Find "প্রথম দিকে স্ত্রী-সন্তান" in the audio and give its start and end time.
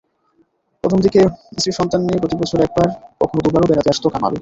0.83-2.01